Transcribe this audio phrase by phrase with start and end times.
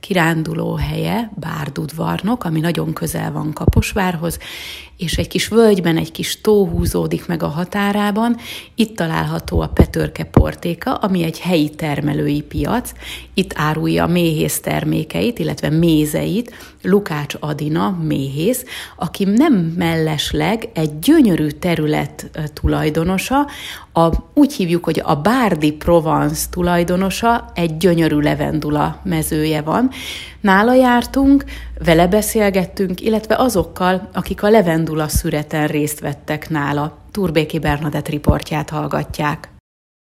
[0.00, 4.38] kiránduló helye, Bárdudvarnok, ami nagyon közel van Kaposvárhoz,
[4.96, 8.36] és egy kis völgyben egy kis tó húzódik meg a határában.
[8.74, 12.92] Itt található a Petörke Portéka, ami egy helyi termelői piac.
[13.34, 18.64] Itt árulja méhész termékeit, illetve mézeit Lukács Adina méhész,
[18.96, 23.46] aki nem mellesleg egy gyönyörű terület tulajdonosa,
[23.92, 29.90] a, úgy hívjuk, hogy a Bárdi Provence tulajdonosa, egy gyönyörű levendula mezője van,
[30.40, 31.44] Nála jártunk,
[31.84, 36.98] vele beszélgettünk, illetve azokkal, akik a levendula szüreten részt vettek nála.
[37.12, 39.48] Turbéki Bernadett riportját hallgatják.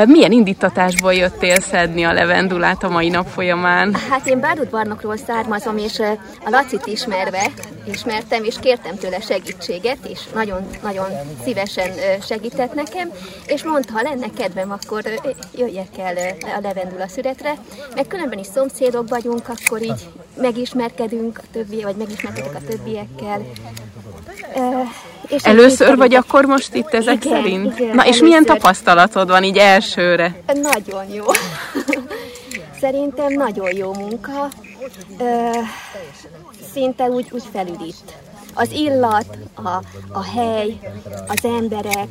[0.00, 3.94] Milyen indítatásból jöttél szedni a levendulát a mai nap folyamán?
[3.94, 5.98] Hát én Bárdudvarnokról származom, és
[6.44, 7.50] a Lacit ismerve
[7.84, 11.10] ismertem, és kértem tőle segítséget, és nagyon-nagyon
[11.44, 11.90] szívesen
[12.22, 13.10] segített nekem,
[13.46, 15.02] és mondta, ha lenne kedvem, akkor
[15.54, 17.54] jöjjek el a levendula szüretre,
[17.94, 23.42] meg különben is szomszédok vagyunk, akkor így megismerkedünk a többi, vagy megismerkedünk a többiekkel.
[25.32, 27.78] És Először vagy akkor most itt ezek igen, szerint?
[27.78, 28.22] Igen, Na és először.
[28.22, 30.40] milyen tapasztalatod van így elsőre?
[30.46, 31.24] Nagyon jó.
[32.80, 34.48] Szerintem nagyon jó munka.
[36.72, 38.16] Szinte úgy, úgy felüdít.
[38.54, 40.78] Az illat, a, a hely,
[41.28, 42.08] az emberek,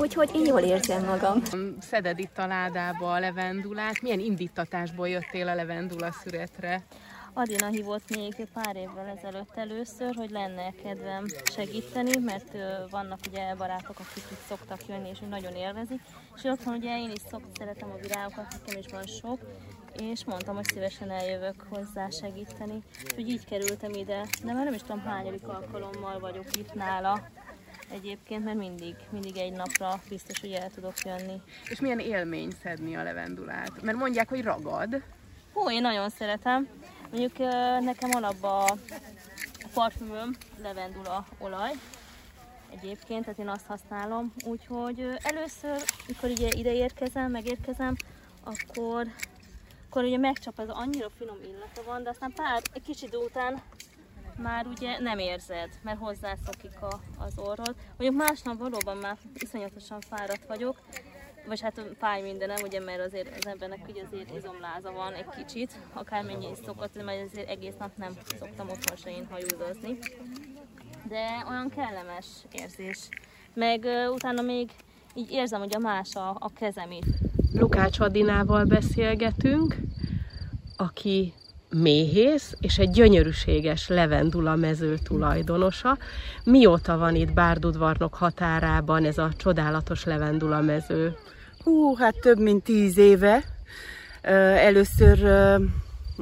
[0.00, 1.42] Úgyhogy én jól érzem magam.
[1.90, 4.02] Szeded itt a ládába a levendulát.
[4.02, 6.82] Milyen indítatásból jöttél a levendula szüretre?
[7.38, 12.52] Adina hívott még pár évvel ezelőtt először, hogy lenne kedvem segíteni, mert
[12.90, 16.00] vannak ugye barátok, akik itt szoktak jönni, és nagyon élvezik.
[16.36, 19.40] És otthon ugye én is szok, szeretem a virágokat, nekem is van sok,
[19.92, 22.82] és mondtam, hogy szívesen eljövök hozzá segíteni.
[23.04, 27.28] Úgyhogy így kerültem ide, de már nem is tudom hányadik alkalommal vagyok itt nála,
[27.90, 31.42] egyébként, mert mindig, mindig egy napra biztos, hogy el tudok jönni.
[31.70, 33.82] És milyen élmény szedni a levendulát?
[33.82, 35.02] Mert mondják, hogy ragad.
[35.52, 36.68] Hú, én nagyon szeretem.
[37.10, 37.38] Mondjuk
[37.80, 38.78] nekem alapban
[39.42, 41.72] a parfümöm levendula olaj,
[42.70, 47.96] egyébként, tehát én azt használom, úgyhogy először, mikor ugye ide érkezem, megérkezem,
[48.44, 49.06] akkor,
[49.88, 53.62] akkor ugye megcsap, ez annyira finom illata van, de aztán pár, egy kicsit után
[54.36, 57.74] már ugye nem érzed, mert hozzászokik a, az orrod.
[57.96, 60.80] Mondjuk másnap valóban már iszonyatosan fáradt vagyok,
[61.48, 65.72] vagy hát fáj mindenem, ugye, mert azért az embernek ugye azért izomláza van egy kicsit,
[65.92, 69.98] akármennyi is szokott, mert azért egész nap nem szoktam otthon se én hajódozni.
[71.08, 72.98] De olyan kellemes érzés.
[73.54, 74.70] Meg uh, utána még
[75.14, 77.04] így érzem, hogy a más a, a kezem is.
[77.52, 79.76] Lukács Adinával beszélgetünk,
[80.76, 81.32] aki
[81.70, 85.98] méhész és egy gyönyörűséges levendula mező tulajdonosa.
[86.44, 91.16] Mióta van itt Bárdudvarnok határában ez a csodálatos levendula mező?
[91.68, 93.44] Hú, hát több mint tíz éve.
[94.22, 95.24] Először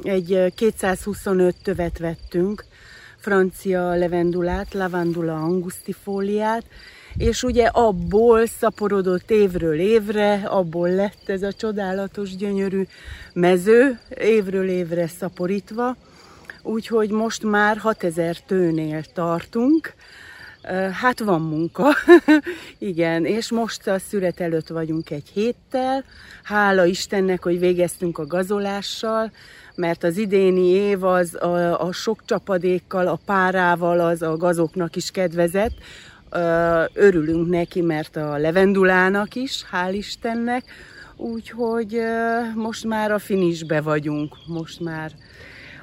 [0.03, 2.65] egy 225 tövet vettünk,
[3.17, 6.63] francia levendulát, lavandula angustifóliát,
[7.17, 12.83] és ugye abból szaporodott évről évre, abból lett ez a csodálatos, gyönyörű
[13.33, 15.95] mező, évről évre szaporítva,
[16.61, 19.93] úgyhogy most már 6000 tőnél tartunk,
[20.91, 21.93] Hát van munka,
[22.77, 26.03] igen, és most a szület előtt vagyunk egy héttel.
[26.43, 29.31] Hála Istennek, hogy végeztünk a gazolással,
[29.75, 35.11] mert az idéni év az a, a sok csapadékkal, a párával az a gazoknak is
[35.11, 35.75] kedvezett.
[36.93, 40.63] Örülünk neki, mert a levendulának is, hál' Istennek.
[41.15, 42.01] Úgyhogy
[42.55, 45.11] most már a finisbe vagyunk, most már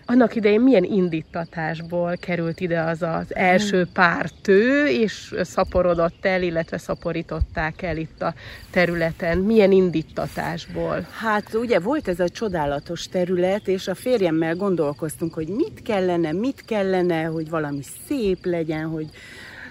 [0.06, 6.78] annak idején milyen indítatásból került ide az az első pár tő, és szaporodott el, illetve
[6.78, 8.34] szaporították el itt a
[8.70, 9.38] területen?
[9.38, 11.06] Milyen indítatásból?
[11.20, 16.62] Hát ugye volt ez a csodálatos terület, és a férjemmel gondolkoztunk, hogy mit kellene, mit
[16.66, 19.06] kellene, hogy valami szép legyen, hogy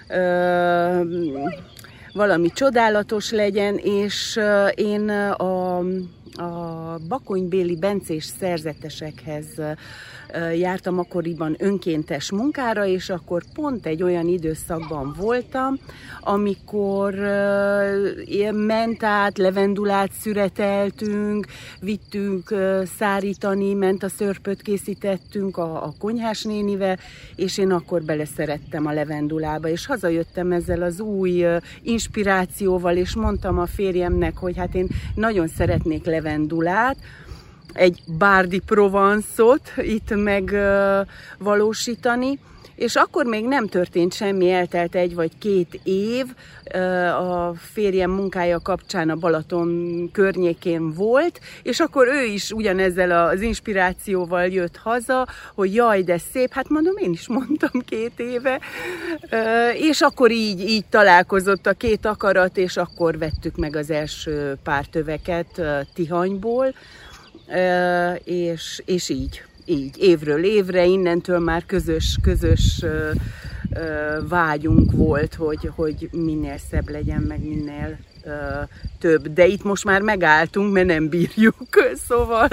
[0.08, 1.00] ö,
[2.14, 4.40] valami csodálatos legyen, és
[4.74, 5.73] én a
[6.36, 9.46] a bakonybéli bencés szerzetesekhez
[10.54, 15.78] jártam akkoriban önkéntes munkára, és akkor pont egy olyan időszakban voltam,
[16.20, 17.14] amikor
[18.52, 21.46] ment át, levendulát szüreteltünk,
[21.80, 22.54] vittünk
[22.98, 26.98] szárítani, ment a szörpöt készítettünk a, a konyhás nénivel,
[27.36, 31.44] és én akkor beleszerettem a levendulába, és hazajöttem ezzel az új
[31.82, 36.96] inspirációval, és mondtam a férjemnek, hogy hát én nagyon szeretnék levendulát,
[37.72, 42.38] egy Bárdi Provanszot itt megvalósítani,
[42.76, 46.26] és akkor még nem történt semmi, eltelt egy vagy két év,
[47.18, 54.46] a férjem munkája kapcsán a Balaton környékén volt, és akkor ő is ugyanezzel az inspirációval
[54.46, 58.60] jött haza, hogy jaj, de szép, hát mondom, én is mondtam két éve,
[59.74, 64.86] és akkor így, így találkozott a két akarat, és akkor vettük meg az első pár
[64.86, 65.60] töveket
[65.94, 66.74] Tihanyból,
[68.24, 72.84] és, és így, így, évről évre, innentől már közös, közös
[74.28, 77.98] vágyunk volt, hogy, hogy minél szebb legyen, meg minél
[78.98, 81.56] több, de itt most már megálltunk, mert nem bírjuk,
[82.08, 82.48] szóval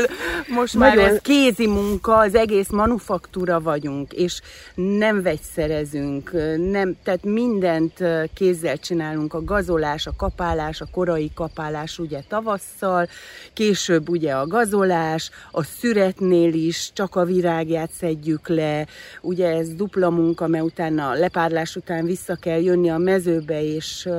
[0.47, 0.95] most Nagyon...
[0.95, 4.41] már ez kézi munka, az egész manufaktúra vagyunk, és
[4.75, 6.31] nem vegyszerezünk,
[6.71, 8.03] nem, tehát mindent
[8.33, 13.07] kézzel csinálunk, a gazolás, a kapálás, a korai kapálás ugye tavasszal,
[13.53, 18.85] később ugye a gazolás, a szüretnél is csak a virágját szedjük le,
[19.21, 24.09] ugye ez dupla munka, mert utána a lepárlás után vissza kell jönni a mezőbe, és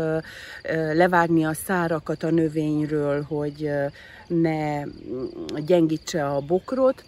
[0.94, 3.70] levágni a szárakat, a növényről, hogy
[4.26, 4.82] ne
[5.64, 7.04] gyengítse a bokrot,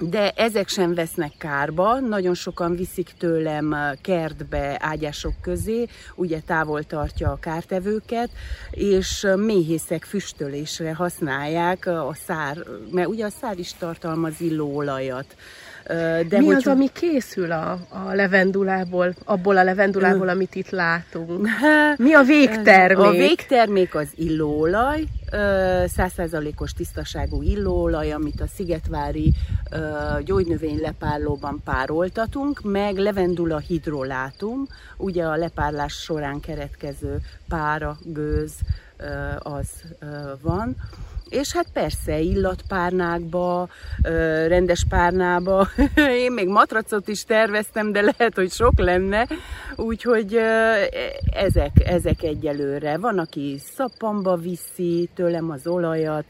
[0.00, 7.30] de ezek sem vesznek kárba, nagyon sokan viszik tőlem kertbe, ágyások közé, ugye távol tartja
[7.30, 8.30] a kártevőket,
[8.70, 12.58] és méhészek füstölésre használják a szár,
[12.90, 15.36] mert ugye a szár is tartalmaz illóolajat.
[16.28, 16.54] De Mi hogy...
[16.54, 21.48] az, ami készül a, a levendulából, abból a levendulából, amit itt látunk?
[21.96, 23.06] Mi a végtermék?
[23.06, 25.04] A végtermék az illóolaj,
[25.86, 29.32] százszázalékos tisztaságú illóolaj, amit a Szigetvári
[30.24, 34.66] gyógynövény lepárlóban pároltatunk, meg levendula hidrolátum,
[34.96, 38.52] ugye a lepárlás során keretkező pára, gőz
[39.38, 39.68] az
[40.40, 40.76] van
[41.34, 43.68] és hát persze illatpárnákba,
[44.46, 45.68] rendes párnába,
[46.24, 49.26] én még matracot is terveztem, de lehet, hogy sok lenne,
[49.76, 50.38] úgyhogy
[51.32, 52.98] ezek, ezek egyelőre.
[52.98, 56.24] Van, aki szappamba viszi tőlem az olajat,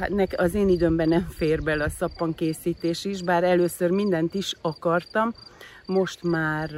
[0.00, 5.34] hát az én időmben nem fér bele a szappankészítés is, bár először mindent is akartam,
[5.86, 6.70] most már,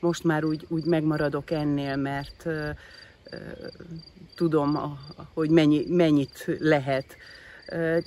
[0.00, 2.46] most már úgy, úgy megmaradok ennél, mert
[4.34, 4.98] tudom,
[5.34, 7.04] hogy mennyi, mennyit lehet.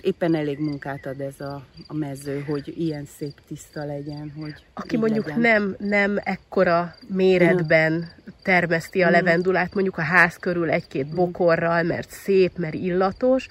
[0.02, 4.34] Éppen elég munkát ad ez a, a mező, hogy ilyen szép tiszta legyen.
[4.40, 5.42] Hogy Aki mondjuk legyen.
[5.42, 8.12] nem, nem ekkora méretben
[8.42, 13.48] termeszti a levendulát, mondjuk a ház körül egy-két bokorral, mert szép, mert illatos,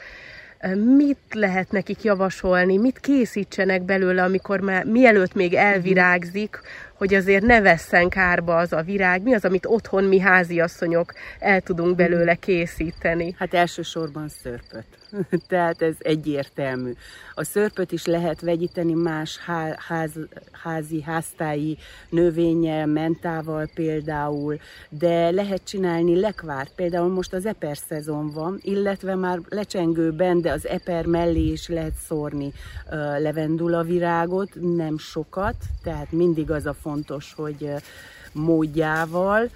[0.96, 6.60] mit lehet nekik javasolni, mit készítsenek belőle, amikor már mielőtt még elvirágzik,
[7.02, 11.60] hogy azért ne vesszen kárba az a virág, mi az, amit otthon mi háziasszonyok el
[11.60, 13.34] tudunk belőle készíteni?
[13.38, 14.84] Hát elsősorban szörpöt.
[15.48, 16.92] Tehát ez egyértelmű.
[17.34, 19.38] A szörpöt is lehet vegyíteni más
[19.88, 20.10] ház,
[20.50, 21.78] házi, háztáji
[22.08, 24.58] növényel, mentával például,
[24.88, 26.72] de lehet csinálni lekvárt.
[26.74, 31.94] Például most az eper szezon van, illetve már lecsengőben, de az eper mellé is lehet
[32.06, 32.52] szórni
[33.18, 37.74] levendula virágot, nem sokat, tehát mindig az a fontos, hogy
[38.32, 39.50] módjával,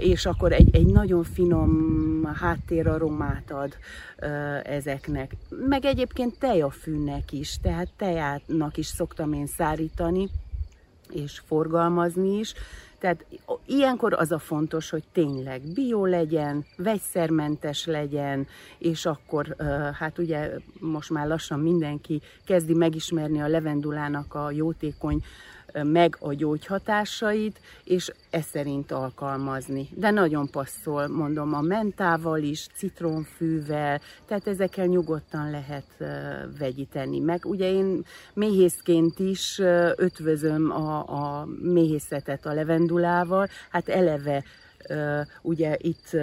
[0.00, 3.76] és akkor egy, egy nagyon finom háttéraromát ad
[4.64, 5.36] ezeknek.
[5.68, 10.28] Meg egyébként tejafűnek is, tehát tejátnak is szoktam én szárítani,
[11.12, 12.54] és forgalmazni is.
[12.98, 13.24] Tehát
[13.66, 18.46] ilyenkor az a fontos, hogy tényleg bio legyen, vegyszermentes legyen,
[18.78, 19.56] és akkor
[19.98, 25.22] hát ugye most már lassan mindenki kezdi megismerni a levendulának a jótékony
[25.82, 29.88] meg a gyógyhatásait, és ez szerint alkalmazni.
[29.94, 36.04] De nagyon passzol, mondom, a mentával is, citronfűvel, tehát ezekkel nyugodtan lehet
[36.58, 37.18] vegyíteni.
[37.18, 38.04] Meg ugye én
[38.34, 39.58] méhészként is
[39.96, 44.44] ötvözöm a, a méhészetet a levendulával, hát eleve
[45.42, 46.16] ugye itt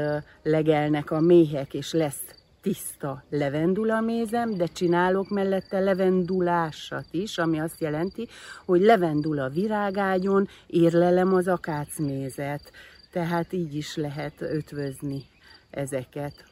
[0.43, 2.21] legelnek a méhek, és lesz
[2.61, 8.27] tiszta levendulamézem, de csinálok mellette levendulásat is, ami azt jelenti,
[8.65, 12.71] hogy levendula virágágyon érlelem az akácmézet.
[13.11, 15.23] Tehát így is lehet ötvözni
[15.69, 16.45] ezeket.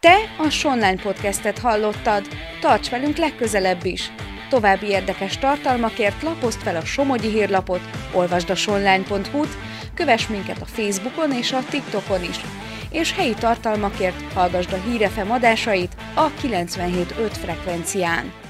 [0.00, 2.26] Te a Sonline Podcastet hallottad.
[2.60, 4.10] Tarts velünk legközelebb is.
[4.48, 7.80] További érdekes tartalmakért lapozd fel a Somogyi hírlapot,
[8.14, 9.56] olvasd a sonline.hu-t,
[9.94, 12.65] kövess minket a Facebookon és a TikTokon is
[12.96, 18.45] és helyi tartalmakért hallgasd a hírefe adásait a 97.5 frekvencián.